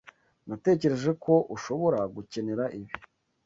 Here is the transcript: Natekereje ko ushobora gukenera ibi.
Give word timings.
Natekereje 0.47 1.11
ko 1.23 1.33
ushobora 1.55 1.99
gukenera 2.15 2.63
ibi. 2.77 2.93